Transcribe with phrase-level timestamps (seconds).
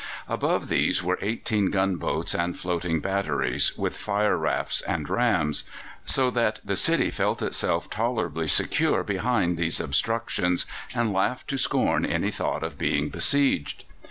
[0.27, 5.63] Above these were eighteen gunboats and floating batteries, with fire rafts and rams;
[6.05, 12.03] so that the city felt itself tolerably secure behind these obstructions, and laughed to scorn
[12.03, 13.83] any thought of being besieged.